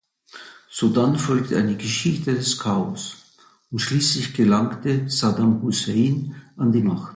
Sodann 0.71 1.15
folgte 1.19 1.57
eine 1.59 1.77
Geschichte 1.77 2.33
des 2.33 2.57
Chaos, 2.57 3.17
und 3.69 3.77
schließlich 3.77 4.33
gelangte 4.33 5.07
Saddam 5.07 5.61
Hussein 5.61 6.41
an 6.57 6.71
die 6.71 6.81
Macht. 6.81 7.09